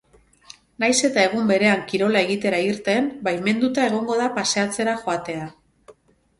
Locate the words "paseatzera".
4.41-4.99